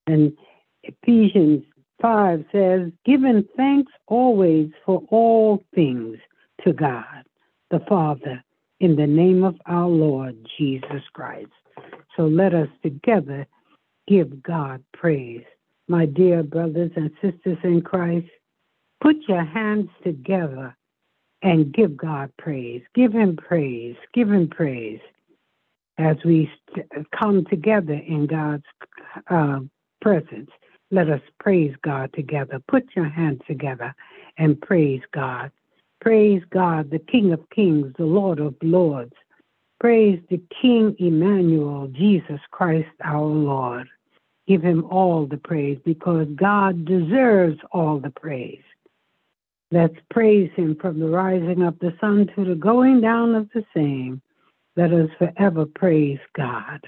And 0.07 0.37
Ephesians 0.83 1.63
5 2.03 2.45
says, 2.53 2.91
giving 3.05 3.47
thanks 3.57 3.93
always 4.07 4.71
for 4.85 5.03
all 5.11 5.63
things 5.75 6.19
to 6.65 6.73
God 6.73 7.25
the 7.71 7.81
Father 7.89 8.43
in 8.81 8.97
the 8.97 9.07
name 9.07 9.45
of 9.45 9.57
our 9.67 9.89
Lord 9.89 10.37
Jesus 10.59 11.03
Christ. 11.13 11.51
So 12.17 12.27
let 12.27 12.55
us 12.55 12.69
together 12.83 13.47
give 14.09 14.43
God 14.43 14.83
praise. 14.93 15.45
My 15.89 16.07
dear 16.07 16.43
brothers 16.43 16.91
and 16.97 17.11
sisters 17.23 17.59
in 17.63 17.83
Christ, 17.83 18.29
put 19.01 19.17
your 19.29 19.45
hands 19.45 19.89
together 20.03 20.77
and 21.43 21.73
give 21.73 21.97
God 21.97 22.33
praise. 22.39 22.83
Give 22.95 23.13
Him 23.13 23.37
praise. 23.37 23.97
Give 24.15 24.31
Him 24.31 24.49
praise 24.49 25.01
as 25.99 26.17
we 26.25 26.51
come 27.19 27.45
together 27.47 27.95
in 27.95 28.27
God's 28.27 28.65
uh, 29.31 29.61
presence. 30.01 30.51
Let 30.91 31.09
us 31.09 31.21
praise 31.41 31.75
God 31.83 32.13
together. 32.15 32.61
Put 32.69 32.85
your 32.95 33.09
hands 33.09 33.41
together 33.47 33.95
and 34.39 34.61
praise 34.61 35.03
God. 35.13 35.51
Praise 36.01 36.43
God, 36.51 36.91
the 36.91 36.99
King 36.99 37.33
of 37.33 37.41
Kings, 37.51 37.93
the 37.99 38.05
Lord 38.05 38.39
of 38.39 38.55
Lords. 38.63 39.15
Praise 39.79 40.21
the 40.31 40.41
King 40.63 40.97
Emmanuel, 40.99 41.89
Jesus 41.89 42.41
Christ 42.51 42.89
our 43.05 43.27
Lord. 43.27 43.89
Give 44.49 44.63
him 44.63 44.85
all 44.91 45.27
the 45.27 45.37
praise 45.37 45.79
because 45.85 46.29
God 46.37 46.85
deserves 46.85 47.59
all 47.73 47.99
the 47.99 48.11
praise. 48.11 48.63
Let's 49.71 49.97
praise 50.11 50.51
him 50.55 50.77
from 50.81 51.01
the 51.01 51.09
rising 51.09 51.63
of 51.63 51.79
the 51.81 51.93
sun 52.01 52.29
to 52.37 52.45
the 52.45 52.55
going 52.55 53.01
down 53.01 53.35
of 53.35 53.51
the 53.53 53.65
same. 53.75 54.23
Let 54.77 54.93
us 54.93 55.11
forever 55.19 55.67
praise 55.67 56.21
God. 56.35 56.81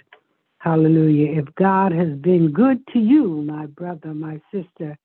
Hallelujah. 0.58 1.38
If 1.40 1.54
God 1.56 1.92
has 1.92 2.16
been 2.18 2.52
good 2.52 2.86
to 2.88 2.98
you, 2.98 3.42
my 3.42 3.66
brother, 3.66 4.14
my 4.14 4.40
sister, 4.52 4.96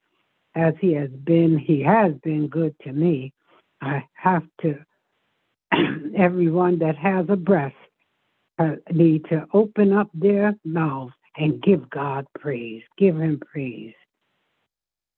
as 0.55 0.73
he 0.79 0.93
has 0.93 1.09
been, 1.09 1.57
he 1.57 1.81
has 1.81 2.13
been 2.23 2.47
good 2.47 2.75
to 2.83 2.93
me. 2.93 3.33
I 3.81 4.03
have 4.13 4.43
to, 4.61 4.83
everyone 6.17 6.79
that 6.79 6.97
has 6.97 7.25
a 7.29 7.35
breath, 7.35 7.73
uh, 8.59 8.75
need 8.91 9.25
to 9.25 9.45
open 9.53 9.93
up 9.93 10.09
their 10.13 10.53
mouths 10.63 11.13
and 11.37 11.61
give 11.61 11.89
God 11.89 12.25
praise. 12.39 12.83
Give 12.97 13.15
him 13.17 13.39
praise. 13.39 13.93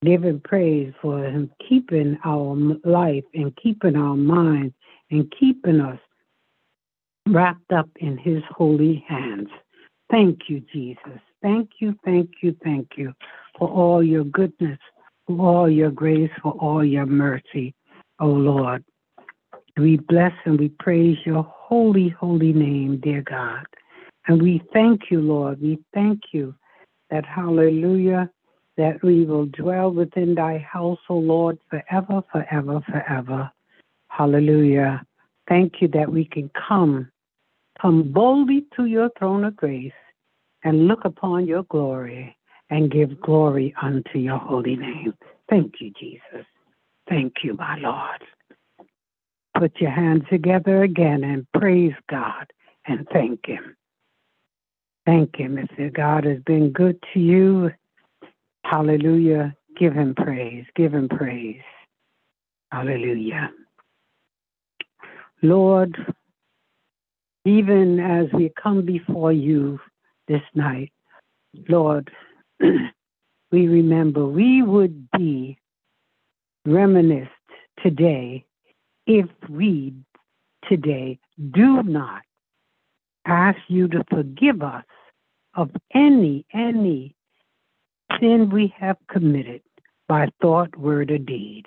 Give 0.04 0.24
him 0.24 0.42
praise 0.44 0.94
for 1.02 1.24
him 1.24 1.52
keeping 1.68 2.18
our 2.24 2.56
life 2.84 3.24
and 3.34 3.56
keeping 3.62 3.96
our 3.96 4.16
minds 4.16 4.74
and 5.12 5.32
keeping 5.40 5.82
us 5.82 6.00
wrapped 7.28 7.72
up 7.72 7.90
in 7.98 8.18
his 8.18 8.44
holy 8.56 9.04
hands. 9.08 9.50
Thank 10.12 10.42
you, 10.48 10.62
Jesus. 10.72 11.20
Thank 11.42 11.70
you, 11.80 11.96
thank 12.06 12.30
you, 12.42 12.56
thank 12.64 12.90
you 12.96 13.14
for 13.58 13.68
all 13.68 14.04
your 14.04 14.24
goodness, 14.26 14.80
for 15.28 15.40
all 15.40 15.70
your 15.70 15.92
grace, 15.92 16.32
for 16.42 16.54
all 16.54 16.84
your 16.84 17.06
mercy, 17.06 17.74
O 18.20 18.28
oh 18.28 18.32
Lord. 18.32 18.84
We 19.78 19.98
bless 19.98 20.34
and 20.46 20.60
we 20.60 20.70
praise 20.70 21.18
your 21.26 21.44
holy, 21.44 22.10
holy 22.10 22.54
name, 22.54 23.00
dear 23.02 23.22
God. 23.22 23.66
And 24.28 24.42
we 24.42 24.62
thank 24.74 25.12
you, 25.12 25.22
Lord. 25.22 25.62
We 25.62 25.80
thank 25.94 26.22
you 26.32 26.56
that, 27.10 27.26
hallelujah, 27.26 28.30
that 28.78 29.04
we 29.04 29.26
will 29.26 29.46
dwell 29.48 29.92
within 29.92 30.36
thy 30.36 30.60
house, 30.60 31.00
O 31.10 31.16
Lord, 31.16 31.60
forever, 31.70 32.24
forever, 32.32 32.82
forever. 32.90 33.52
Hallelujah. 34.08 35.06
Thank 35.48 35.82
you 35.82 35.88
that 35.90 36.12
we 36.12 36.26
can 36.26 36.50
come 36.68 37.10
Come 37.82 38.12
boldly 38.12 38.66
to 38.76 38.86
your 38.86 39.10
throne 39.20 39.44
of 39.44 39.56
grace 39.56 39.92
and 40.64 40.88
look 40.88 41.06
upon 41.06 41.46
your 41.46 41.64
glory 41.64 42.36
and 42.70 42.92
give 42.92 43.20
glory 43.22 43.74
unto 43.82 44.18
your 44.18 44.38
holy 44.38 44.76
name. 44.76 45.14
Thank 45.50 45.76
you, 45.80 45.92
Jesus. 46.00 46.46
Thank 47.10 47.34
you, 47.44 47.56
my 47.56 47.78
Lord. 47.78 48.22
Put 49.58 49.80
your 49.80 49.92
hands 49.92 50.24
together 50.30 50.84
again 50.84 51.24
and 51.24 51.48
praise 51.54 51.94
God 52.10 52.52
and 52.86 53.08
thank 53.14 53.46
Him. 53.46 53.76
Thank 55.06 55.38
Him. 55.38 55.58
If 55.58 55.94
God 55.94 56.26
has 56.26 56.40
been 56.46 56.72
good 56.72 57.02
to 57.14 57.20
you, 57.20 57.72
hallelujah, 58.66 59.56
give 59.78 59.94
Him 59.94 60.14
praise. 60.16 60.66
Give 60.76 60.94
Him 60.94 61.08
praise. 61.08 61.62
Hallelujah. 62.72 63.52
Lord, 65.42 65.96
even 67.46 68.00
as 68.00 68.28
we 68.34 68.52
come 68.62 68.86
before 68.86 69.32
you 69.32 69.80
this 70.28 70.42
night, 70.54 70.92
Lord, 71.70 72.12
we 72.60 73.68
remember 73.68 74.26
we 74.26 74.64
would 74.64 75.10
be 75.12 75.58
reminisced 76.66 77.30
today 77.82 78.44
if 79.08 79.28
we 79.50 79.94
today 80.68 81.20
do 81.52 81.84
not 81.84 82.22
ask 83.26 83.58
you 83.68 83.88
to 83.88 84.04
forgive 84.10 84.62
us 84.62 84.86
of 85.56 85.72
any, 85.94 86.46
any 86.54 87.16
sin 88.20 88.50
we 88.50 88.74
have 88.78 88.98
committed 89.10 89.62
by 90.08 90.28
thought, 90.42 90.76
word, 90.78 91.12
or 91.12 91.18
deed 91.18 91.66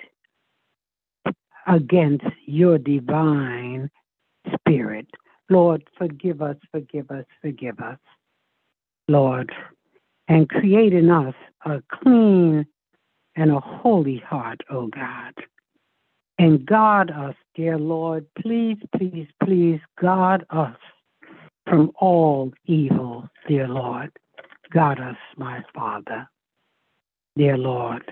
against 1.67 2.25
your 2.47 2.79
divine 2.79 3.91
spirit. 4.55 5.07
Lord, 5.51 5.85
forgive 5.97 6.43
us, 6.43 6.57
forgive 6.71 7.11
us, 7.11 7.25
forgive 7.41 7.79
us, 7.81 7.99
Lord, 9.09 9.53
and 10.29 10.49
create 10.49 10.93
in 10.93 11.11
us 11.11 11.35
a 11.65 11.83
clean 11.91 12.67
and 13.37 13.51
a 13.51 13.61
holy 13.61 14.19
heart, 14.19 14.61
O 14.71 14.77
oh 14.77 14.87
God. 14.89 15.35
And 16.39 16.65
guard 16.65 17.11
us, 17.11 17.35
dear 17.57 17.79
Lord. 17.79 18.25
Please, 18.41 18.79
please, 18.97 19.27
please 19.45 19.81
guard 20.01 20.47
us 20.51 20.77
from 21.67 21.91
all 22.01 22.53
evil, 22.67 23.29
dear 23.49 23.67
Lord. 23.67 24.13
Guard 24.73 25.01
us, 25.01 25.17
my 25.37 25.65
Father, 25.75 26.29
dear 27.37 27.59
Lord. 27.59 28.05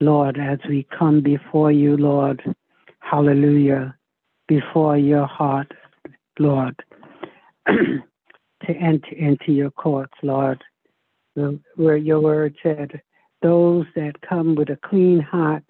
Lord, 0.00 0.38
as 0.38 0.58
we 0.66 0.86
come 0.98 1.20
before 1.20 1.70
you, 1.70 1.96
Lord, 1.98 2.42
hallelujah, 3.00 3.94
before 4.48 4.96
your 4.96 5.26
heart, 5.26 5.70
Lord, 6.38 6.74
to 7.68 8.72
enter 8.72 9.14
into 9.14 9.52
your 9.52 9.70
courts, 9.72 10.14
Lord, 10.22 10.64
where 11.76 11.96
your 11.98 12.20
word 12.20 12.56
said, 12.62 13.02
those 13.42 13.84
that 13.94 14.20
come 14.26 14.54
with 14.54 14.70
a 14.70 14.78
clean 14.84 15.20
heart, 15.20 15.64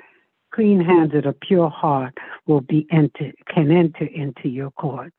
clean 0.54 0.80
hands 0.80 1.12
and 1.14 1.26
a 1.26 1.32
pure 1.32 1.70
heart 1.70 2.16
will 2.46 2.60
be 2.60 2.86
enter, 2.90 3.32
can 3.52 3.70
enter 3.70 4.04
into 4.06 4.48
your 4.48 4.70
court. 4.72 5.12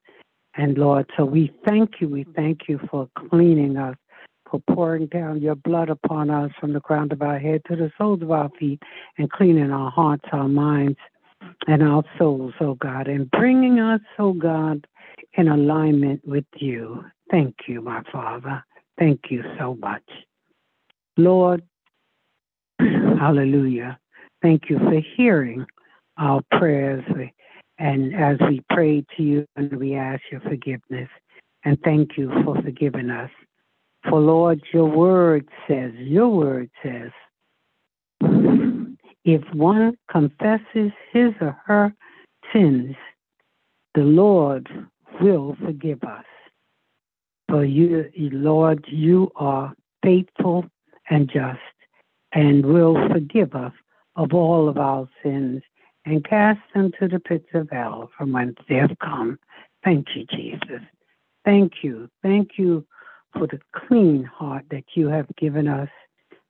And 0.56 0.78
Lord, 0.78 1.10
so 1.16 1.26
we 1.26 1.54
thank 1.66 2.02
you, 2.02 2.10
we 2.10 2.26
thank 2.36 2.68
you 2.68 2.80
for 2.90 3.10
cleaning 3.30 3.78
us, 3.78 3.96
for 4.50 4.62
pouring 4.70 5.08
down 5.08 5.42
your 5.42 5.56
blood 5.56 5.90
upon 5.90 6.30
us 6.30 6.52
from 6.60 6.74
the 6.74 6.82
crown 6.82 7.10
of 7.12 7.22
our 7.22 7.40
head 7.40 7.62
to 7.68 7.76
the 7.76 7.92
soles 7.98 8.22
of 8.22 8.32
our 8.32 8.50
feet, 8.60 8.82
and 9.18 9.32
cleaning 9.32 9.72
our 9.72 9.90
hearts, 9.90 10.26
our 10.34 10.50
minds, 10.50 10.98
and 11.68 11.82
our 11.82 12.04
souls, 12.18 12.54
oh 12.60 12.76
God, 12.76 13.08
and 13.08 13.32
bringing 13.32 13.80
us, 13.80 14.02
oh 14.20 14.34
God, 14.34 14.86
in 15.34 15.48
alignment 15.48 16.22
with 16.28 16.46
you. 16.58 17.06
Thank 17.30 17.56
you, 17.68 17.82
my 17.82 18.04
Father. 18.12 18.64
Thank 19.00 19.22
you 19.30 19.44
so 19.58 19.76
much. 19.76 20.04
Lord, 21.18 21.64
hallelujah. 22.80 24.00
Thank 24.42 24.70
you 24.70 24.80
for 24.80 25.02
hearing 25.16 25.66
our 26.18 26.42
prayers. 26.52 27.04
And 27.78 28.16
as 28.16 28.38
we 28.48 28.62
pray 28.70 29.06
to 29.18 29.24
you 29.24 29.46
and 29.56 29.72
we 29.74 29.96
ask 29.96 30.22
your 30.32 30.42
forgiveness, 30.42 31.10
and 31.64 31.78
thank 31.84 32.18
you 32.18 32.32
for 32.44 32.60
forgiving 32.62 33.10
us. 33.10 33.30
For 34.10 34.20
Lord, 34.20 34.62
your 34.74 34.86
word 34.86 35.48
says, 35.68 35.92
your 35.96 36.30
word 36.30 36.72
says, 36.84 37.12
if 39.24 39.42
one 39.54 39.96
confesses 40.10 40.92
his 41.14 41.34
or 41.40 41.56
her 41.66 41.94
sins, 42.52 42.96
the 43.94 44.02
Lord 44.02 44.68
will 45.22 45.56
forgive 45.64 46.04
us. 46.04 46.26
For 47.48 47.64
you, 47.64 48.10
Lord, 48.16 48.84
you 48.88 49.32
are 49.36 49.74
faithful 50.04 50.66
and 51.10 51.30
just 51.32 51.60
and 52.34 52.66
will 52.66 52.96
forgive 53.10 53.54
us 53.54 53.74
of 54.16 54.34
all 54.34 54.68
of 54.68 54.78
our 54.78 55.08
sins 55.24 55.62
and 56.06 56.24
cast 56.26 56.60
them 56.74 56.92
to 57.00 57.08
the 57.08 57.20
pits 57.20 57.48
of 57.54 57.70
hell 57.72 58.10
from 58.18 58.32
whence 58.32 58.58
they 58.68 58.76
have 58.76 58.98
come. 59.00 59.38
Thank 59.84 60.08
you, 60.16 60.26
Jesus. 60.26 60.82
Thank 61.46 61.84
you. 61.84 62.10
Thank 62.22 62.52
you 62.58 62.86
for 63.34 63.48
the 63.48 63.60
clean 63.76 64.24
heart 64.24 64.66
that 64.72 64.84
you 64.94 65.08
have 65.08 65.28
given 65.38 65.68
us. 65.68 65.90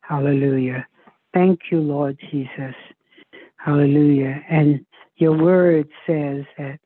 Hallelujah. 0.02 0.88
Thank 1.34 1.60
you, 1.72 1.80
Lord 1.80 2.18
Jesus. 2.32 2.76
Hallelujah. 3.58 4.44
And 4.50 4.86
your 5.18 5.38
word 5.38 5.88
says 6.08 6.46
that 6.58 6.80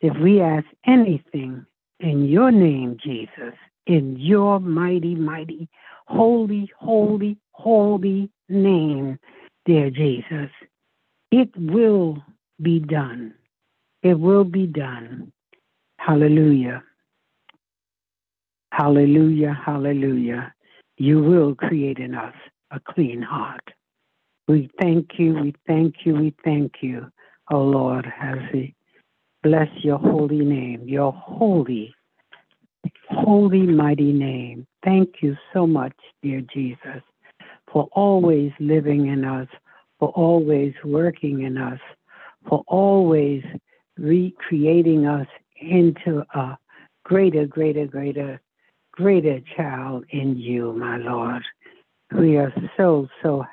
if 0.00 0.16
we 0.20 0.40
ask 0.40 0.66
anything 0.86 1.64
in 2.00 2.24
your 2.24 2.50
name, 2.50 2.96
Jesus, 3.02 3.54
in 3.86 4.16
your 4.18 4.58
mighty, 4.58 5.14
mighty, 5.14 5.68
holy, 6.06 6.70
holy, 6.78 7.36
holy 7.52 8.30
name, 8.48 9.18
dear 9.64 9.90
Jesus, 9.90 10.50
it 11.30 11.50
will 11.56 12.22
be 12.60 12.78
done. 12.78 13.34
It 14.02 14.18
will 14.18 14.44
be 14.44 14.66
done. 14.66 15.32
Hallelujah. 15.98 16.82
Hallelujah. 18.72 19.58
Hallelujah. 19.64 20.52
You 20.96 21.22
will 21.22 21.54
create 21.54 21.98
in 21.98 22.14
us 22.14 22.34
a 22.70 22.80
clean 22.80 23.22
heart. 23.22 23.62
We 24.48 24.70
thank 24.80 25.18
you. 25.18 25.34
We 25.34 25.54
thank 25.66 25.94
you. 26.04 26.14
We 26.16 26.34
thank 26.44 26.72
you, 26.80 27.06
oh 27.50 27.62
Lord, 27.62 28.06
as 28.20 28.38
we 28.52 28.74
bless 29.42 29.68
your 29.82 29.98
holy 29.98 30.44
name, 30.44 30.88
your 30.88 31.12
holy, 31.12 31.94
holy, 33.08 33.62
mighty 33.62 34.12
name. 34.12 34.66
Thank 34.84 35.16
you 35.22 35.36
so 35.52 35.66
much, 35.66 35.94
dear 36.22 36.42
Jesus, 36.52 37.02
for 37.72 37.88
always 37.92 38.52
living 38.60 39.06
in 39.06 39.24
us, 39.24 39.48
for 39.98 40.10
always 40.10 40.74
working 40.84 41.42
in 41.42 41.56
us, 41.56 41.80
for 42.48 42.62
always 42.66 43.42
recreating 43.96 45.06
us 45.06 45.26
into 45.60 46.24
a 46.34 46.58
greater, 47.04 47.46
greater, 47.46 47.86
greater, 47.86 48.40
greater 48.92 49.40
child 49.56 50.04
in 50.10 50.36
you, 50.36 50.72
my 50.74 50.98
Lord. 50.98 51.42
We 52.12 52.36
are 52.36 52.52
so, 52.76 53.08
so 53.22 53.44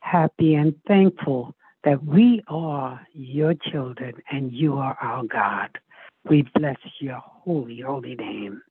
happy 0.00 0.54
and 0.54 0.74
thankful 0.88 1.54
that 1.84 2.02
we 2.04 2.42
are 2.48 3.00
your 3.12 3.54
children 3.54 4.14
and 4.30 4.52
you 4.52 4.78
are 4.78 4.96
our 5.00 5.24
God. 5.24 5.70
We 6.28 6.46
bless 6.54 6.76
your 7.00 7.20
holy, 7.22 7.80
holy 7.80 8.14
name. 8.14 8.62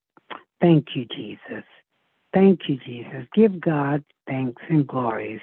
Thank 0.61 0.95
you, 0.95 1.05
Jesus. 1.05 1.63
Thank 2.33 2.61
you, 2.67 2.77
Jesus. 2.85 3.25
Give 3.33 3.59
God 3.59 4.03
thanks 4.27 4.61
and 4.69 4.87
glories. 4.87 5.41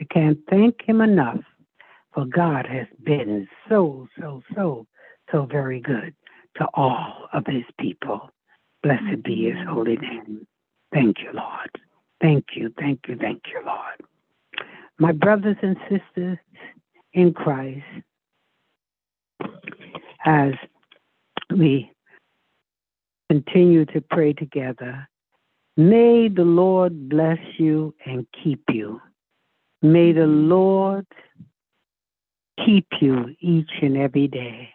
I 0.00 0.04
can't 0.04 0.38
thank 0.50 0.82
him 0.82 1.00
enough, 1.00 1.40
for 2.12 2.24
God 2.24 2.66
has 2.66 2.86
been 3.04 3.48
so, 3.68 4.08
so, 4.20 4.42
so, 4.54 4.86
so 5.30 5.46
very 5.46 5.80
good 5.80 6.14
to 6.56 6.66
all 6.74 7.28
of 7.32 7.46
his 7.46 7.64
people. 7.78 8.30
Blessed 8.82 9.22
be 9.22 9.50
his 9.50 9.66
holy 9.68 9.96
name. 9.96 10.46
Thank 10.92 11.18
you, 11.20 11.30
Lord. 11.32 11.70
Thank 12.20 12.46
you, 12.54 12.72
thank 12.78 13.00
you, 13.08 13.16
thank 13.16 13.42
you, 13.52 13.62
Lord. 13.64 14.00
My 14.98 15.12
brothers 15.12 15.56
and 15.62 15.76
sisters 15.88 16.38
in 17.12 17.34
Christ, 17.34 17.84
as 20.24 20.52
we 21.50 21.90
continue 23.28 23.84
to 23.86 24.00
pray 24.00 24.32
together, 24.32 25.08
may 25.76 26.28
the 26.28 26.44
Lord 26.44 27.08
bless 27.08 27.38
you 27.58 27.94
and 28.04 28.26
keep 28.42 28.62
you. 28.70 29.00
May 29.82 30.12
the 30.12 30.26
Lord 30.26 31.06
keep 32.64 32.86
you 33.00 33.34
each 33.40 33.70
and 33.82 33.96
every 33.96 34.28
day. 34.28 34.70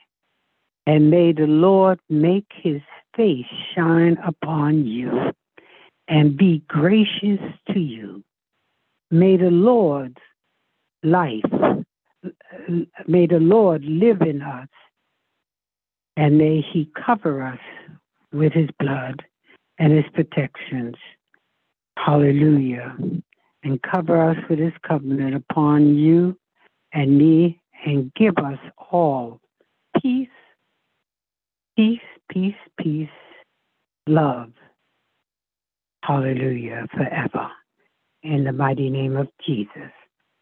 And 0.86 1.10
may 1.12 1.32
the 1.32 1.48
Lord 1.48 2.00
make 2.10 2.48
his 2.62 2.82
face 3.16 3.46
shine 3.76 4.18
upon 4.26 4.86
you 4.86 5.32
and 6.08 6.38
be 6.38 6.64
gracious 6.68 7.40
to 7.72 7.80
you. 7.80 8.24
May 9.10 9.38
the 9.38 9.52
Lord's 9.52 10.18
life, 11.04 11.44
may 13.08 13.28
the 13.28 13.40
Lord 13.40 13.84
live 13.84 14.22
in 14.22 14.42
us, 14.42 14.68
and 16.16 16.38
may 16.38 16.62
he 16.62 16.92
cover 17.06 17.42
us 17.42 17.60
with 18.32 18.54
his 18.54 18.70
blood 18.80 19.24
and 19.80 19.94
his 19.94 20.06
protections. 20.14 20.96
Hallelujah 21.98 22.96
and 23.64 23.82
cover 23.82 24.30
us 24.30 24.38
with 24.50 24.60
his 24.60 24.74
covenant 24.88 25.36
upon 25.36 25.96
you 25.96 26.38
and 26.94 27.18
me 27.18 27.62
and 27.86 28.12
give 28.16 28.38
us 28.38 28.60
all 28.92 29.40
peace, 30.02 30.28
peace, 31.78 32.00
peace, 32.32 32.56
peace, 32.80 33.10
love. 34.08 34.52
Hallelujah, 36.04 36.88
forever. 36.94 37.50
In 38.24 38.44
the 38.44 38.52
mighty 38.52 38.90
name 38.90 39.16
of 39.16 39.28
Jesus, 39.46 39.92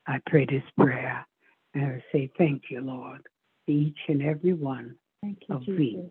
I 0.08 0.20
pray 0.28 0.46
this 0.46 0.64
prayer 0.78 1.26
and 1.74 1.86
I 1.86 2.04
say 2.12 2.32
thank 2.38 2.64
you, 2.70 2.82
Lord, 2.82 3.22
to 3.68 3.74
each 3.74 3.98
and 4.08 4.22
every 4.22 4.54
one 4.54 4.96
Thank 5.22 5.40
you, 5.48 5.56
of 5.56 5.66
Jesus. 5.66 5.78
we, 5.78 6.10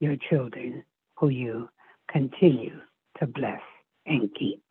your 0.00 0.16
children, 0.30 0.82
who 1.18 1.28
you 1.28 1.68
continue 2.16 2.80
to 3.18 3.26
bless 3.26 3.60
and 4.06 4.30
keep. 4.38 4.62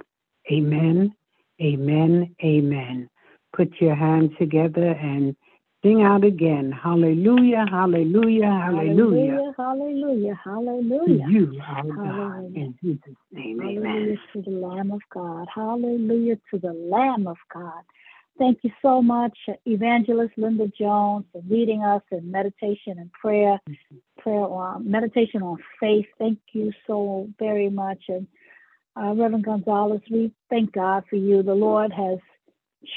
Amen 0.52 1.14
Amen. 1.62 2.36
Amen. 2.44 3.10
Put 3.56 3.74
your 3.80 3.96
hands 3.96 4.32
together 4.38 4.92
and 4.92 5.36
sing 5.84 6.04
out 6.04 6.24
again. 6.26 6.72
Hallelujah. 6.72 7.66
Hallelujah. 7.70 8.48
Hallelujah. 8.48 9.54
Hallelujah. 9.58 10.36
To 10.36 10.42
Hallelujah. 10.44 11.28
you, 11.30 11.62
God, 11.62 11.96
Hallelujah. 11.96 12.60
in 12.60 12.76
Jesus' 12.84 13.16
name. 13.32 13.60
Hallelujah 13.60 13.82
Amen. 13.82 14.20
to 14.34 14.42
the 14.42 14.52
Lamb 14.52 14.92
of 14.92 15.02
God. 15.14 15.48
Hallelujah 15.54 16.36
to 16.52 16.60
the 16.60 16.74
Lamb 16.74 17.28
of 17.28 17.38
God. 17.54 17.84
Thank 18.38 18.60
you 18.64 18.72
so 18.82 19.02
much, 19.02 19.38
Evangelist 19.66 20.34
Linda 20.38 20.68
Jones, 20.78 21.26
for 21.32 21.42
leading 21.48 21.84
us 21.84 22.02
in 22.12 22.30
meditation 22.30 22.98
and 22.98 23.12
prayer, 23.14 23.62
prayer 24.20 24.44
on 24.44 24.90
meditation 24.90 25.42
on 25.42 25.58
faith. 25.80 26.06
Thank 26.20 26.40
you 26.52 26.74
so 26.86 27.30
very 27.40 27.70
much. 27.70 28.04
And 28.10 28.28
uh, 28.98 29.14
Reverend 29.14 29.46
Gonzalez, 29.46 30.02
we 30.12 30.34
thank 30.50 30.74
God 30.74 31.04
for 31.10 31.16
you. 31.16 31.44
The 31.44 31.54
Lord 31.54 31.94
has 31.94 32.20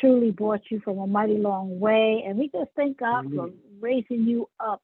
truly 0.00 0.32
brought 0.32 0.62
you 0.70 0.80
from 0.80 0.98
a 0.98 1.06
mighty 1.06 1.38
long 1.38 1.78
way, 1.78 2.24
and 2.26 2.36
we 2.36 2.48
just 2.48 2.70
thank 2.74 2.98
God 2.98 3.32
for 3.32 3.50
raising 3.80 4.22
you 4.22 4.48
up 4.58 4.82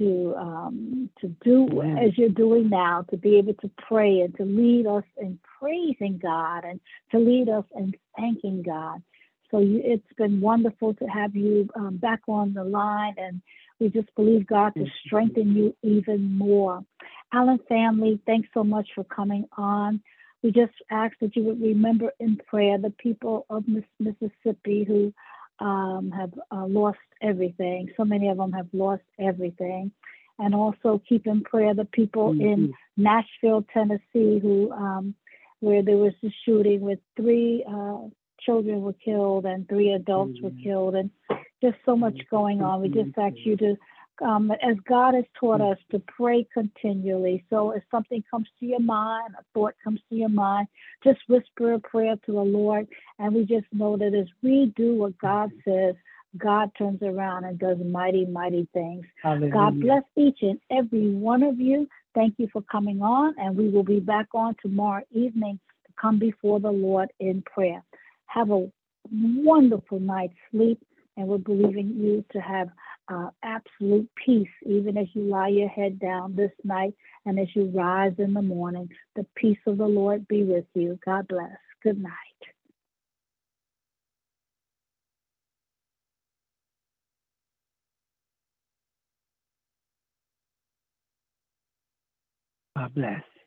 to 0.00 0.34
um, 0.36 1.10
to 1.20 1.28
do 1.44 1.68
Amen. 1.72 1.98
as 1.98 2.16
you're 2.16 2.28
doing 2.28 2.70
now, 2.70 3.04
to 3.10 3.16
be 3.16 3.36
able 3.36 3.54
to 3.54 3.70
pray 3.86 4.20
and 4.20 4.34
to 4.36 4.44
lead 4.44 4.86
us 4.86 5.04
in 5.18 5.38
praising 5.60 6.18
God 6.22 6.64
and 6.64 6.80
to 7.10 7.18
lead 7.18 7.48
us 7.48 7.64
in 7.76 7.92
thanking 8.16 8.62
God. 8.62 9.02
So 9.50 9.60
you, 9.60 9.80
it's 9.84 10.12
been 10.16 10.40
wonderful 10.40 10.94
to 10.94 11.06
have 11.06 11.34
you 11.34 11.68
um, 11.74 11.96
back 11.96 12.20
on 12.28 12.54
the 12.54 12.64
line, 12.64 13.14
and 13.18 13.40
we 13.80 13.88
just 13.88 14.14
believe 14.14 14.46
God 14.46 14.74
to 14.74 14.86
strengthen 15.06 15.54
you 15.56 15.74
even 15.82 16.36
more. 16.36 16.84
Allen 17.32 17.58
family, 17.68 18.20
thanks 18.26 18.48
so 18.54 18.64
much 18.64 18.88
for 18.94 19.04
coming 19.04 19.46
on. 19.56 20.02
We 20.42 20.52
just 20.52 20.72
ask 20.90 21.14
that 21.20 21.34
you 21.34 21.42
would 21.44 21.60
remember 21.60 22.12
in 22.20 22.36
prayer 22.36 22.78
the 22.78 22.90
people 22.90 23.46
of 23.50 23.66
Miss- 23.66 23.84
Mississippi 23.98 24.84
who 24.84 25.12
um, 25.64 26.12
have 26.16 26.32
uh, 26.50 26.66
lost 26.66 26.98
everything. 27.20 27.90
So 27.96 28.04
many 28.04 28.28
of 28.28 28.36
them 28.36 28.52
have 28.52 28.68
lost 28.72 29.02
everything. 29.18 29.90
And 30.38 30.54
also 30.54 31.02
keep 31.08 31.26
in 31.26 31.42
prayer 31.42 31.74
the 31.74 31.84
people 31.84 32.30
in 32.30 32.68
Mhm. 32.68 32.72
Nashville, 32.96 33.66
Tennessee, 33.74 34.38
who 34.38 34.70
um, 34.70 35.14
where 35.60 35.82
there 35.82 35.96
was 35.96 36.12
the 36.22 36.30
shooting 36.44 36.80
with 36.80 37.00
three 37.16 37.64
uh, 37.66 38.02
children 38.40 38.82
were 38.82 38.94
killed 38.94 39.44
and 39.46 39.68
three 39.68 39.92
adults 39.92 40.40
were 40.40 40.50
Mhm. 40.50 40.62
killed, 40.62 40.94
and 40.94 41.10
just 41.60 41.76
so 41.84 41.96
much 41.96 42.18
going 42.30 42.62
on. 42.62 42.80
We 42.80 42.88
just 42.88 43.16
ask 43.18 43.36
you 43.44 43.56
to 43.56 43.76
um, 44.20 44.50
as 44.50 44.76
God 44.80 45.14
has 45.14 45.24
taught 45.38 45.60
us 45.60 45.78
to 45.90 46.00
pray 46.00 46.46
continually. 46.52 47.44
So 47.50 47.70
if 47.70 47.82
something 47.90 48.22
comes 48.30 48.48
to 48.58 48.66
your 48.66 48.80
mind, 48.80 49.34
a 49.38 49.44
thought 49.54 49.74
comes 49.82 50.00
to 50.08 50.16
your 50.16 50.28
mind, 50.28 50.66
just 51.04 51.20
whisper 51.28 51.74
a 51.74 51.78
prayer 51.78 52.16
to 52.26 52.32
the 52.32 52.40
Lord. 52.40 52.88
And 53.18 53.34
we 53.34 53.44
just 53.44 53.66
know 53.72 53.96
that 53.96 54.14
as 54.14 54.26
we 54.42 54.72
do 54.76 54.94
what 54.96 55.16
God 55.18 55.52
says, 55.64 55.94
God 56.36 56.70
turns 56.76 57.02
around 57.02 57.44
and 57.44 57.58
does 57.58 57.78
mighty, 57.78 58.26
mighty 58.26 58.68
things. 58.74 59.04
Hallelujah. 59.22 59.52
God 59.52 59.80
bless 59.80 60.02
each 60.16 60.38
and 60.42 60.60
every 60.70 61.10
one 61.10 61.42
of 61.42 61.58
you. 61.58 61.88
Thank 62.14 62.34
you 62.38 62.48
for 62.52 62.62
coming 62.62 63.00
on, 63.00 63.34
and 63.38 63.56
we 63.56 63.68
will 63.68 63.84
be 63.84 64.00
back 64.00 64.26
on 64.34 64.56
tomorrow 64.60 65.04
evening 65.10 65.58
to 65.86 65.92
come 66.00 66.18
before 66.18 66.60
the 66.60 66.70
Lord 66.70 67.10
in 67.20 67.42
prayer. 67.42 67.82
Have 68.28 68.50
a 68.50 68.68
wonderful 69.12 70.00
night's 70.00 70.34
sleep, 70.50 70.80
and 71.16 71.26
we're 71.26 71.38
believing 71.38 71.94
you 71.96 72.24
to 72.32 72.40
have 72.40 72.68
uh, 73.08 73.30
absolute 73.42 74.08
peace, 74.24 74.48
even 74.66 74.96
as 74.96 75.06
you 75.14 75.22
lie 75.22 75.48
your 75.48 75.68
head 75.68 75.98
down 75.98 76.36
this 76.36 76.52
night 76.64 76.94
and 77.26 77.38
as 77.38 77.48
you 77.54 77.70
rise 77.74 78.14
in 78.18 78.34
the 78.34 78.42
morning. 78.42 78.88
The 79.16 79.26
peace 79.34 79.58
of 79.66 79.78
the 79.78 79.86
Lord 79.86 80.28
be 80.28 80.44
with 80.44 80.66
you. 80.74 80.98
God 81.04 81.28
bless. 81.28 81.56
Good 81.82 82.02
night. 82.02 82.12
God 92.76 92.94
bless. 92.94 93.37